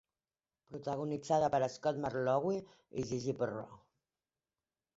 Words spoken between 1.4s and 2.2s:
per Scott